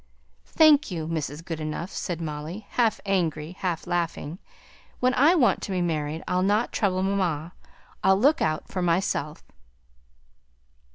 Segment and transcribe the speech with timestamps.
[0.47, 1.45] "Thank you, Mrs.
[1.45, 4.39] Goodenough," said Molly, half angry, half laughing.
[4.99, 7.51] "When I want to be married, I'll not trouble mamma.
[8.03, 9.43] I'll look out for myself."